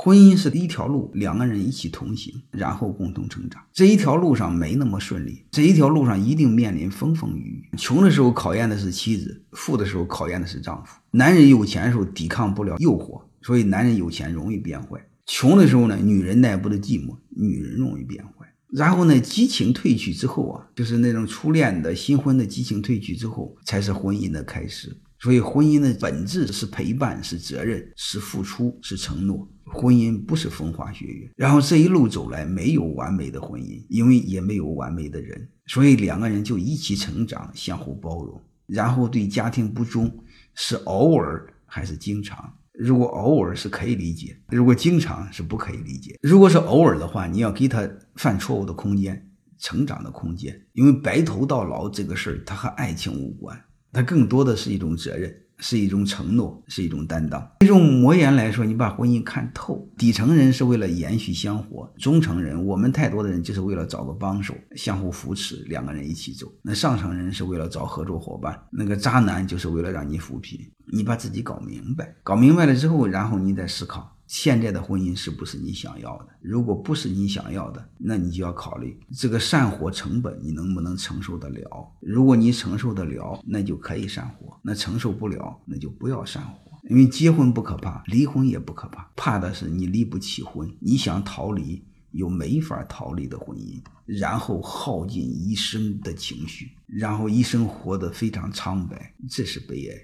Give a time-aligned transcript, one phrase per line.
[0.00, 3.60] 婚姻是一条路，两个人一起同行，然后共同成长。
[3.72, 7.76] 这一条路上没那么顺利，这一条路上一定面临风风雨雨。
[7.76, 10.96] 穷的时候考验的是妻子，富的时候考验的是丈夫。
[11.10, 18.46] 男人有钱的时候抵抗不了诱惑，所以男人有钱容易变坏；穷的时候呢，女人耐不得寂寞，女人容易变坏。
[18.68, 24.96] 然后呢，激情褪去之后啊，就是那种初恋的新婚的激情褪去之后，才是婚姻的开始。
[25.20, 29.48] 所以，婚姻的本质是陪伴，是责任，是付出，是承诺。
[29.64, 31.30] 婚姻不是风花雪月。
[31.36, 35.48] 然后这一路走来，没有完美的婚姻，因为也没有完美的人。
[35.66, 38.40] 所以两个人就一起成长，相互包容。
[38.66, 40.10] 然后对家庭不忠，
[40.54, 42.54] 是偶尔还是经常？
[42.72, 46.16] 如果偶尔是可以理解，如果经常是不可以理解。
[46.22, 50.64] 如果是偶尔的话，你要给他犯错误的空间，成长的空间。
[50.74, 53.60] 因为白头到老这个事儿，它和爱情无关。
[53.92, 57.50] 它更多的是一种责任，是一种承诺，是一种担当。
[57.66, 66.46] 用魔言来说，你把婚姻看透，底层人是为了延续香火，中层人，我们太多的人就是为了找个帮手，相互扶持，两个人一起走。
[66.62, 70.60] 那上层人是为了找合作伙伴，那个渣男就是为了让你扶贫。
[70.92, 74.17] 你把自己搞明白，搞明白了之后，然后你再思考。
[74.28, 76.28] 现在的婚姻是不是你想要的？
[76.42, 81.90] 如果不是你想要的，那你就要考虑这个散伙成本你能不能承受得了。
[82.00, 86.70] 如果你承受得了，那就可以散伙；那承受不了，那就不要散伙。
[86.90, 91.82] 因为结婚不可怕，离婚也不可怕，怕的是你离不起婚，你想逃离
[92.12, 99.96] 又没法逃离的婚姻，然后耗尽一生的情绪，然后一生活得非常苍白，这是悲哀。